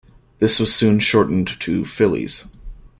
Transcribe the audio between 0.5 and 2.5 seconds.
was soon shortened to "Phillies".